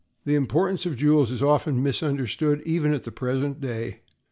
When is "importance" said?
0.33-0.87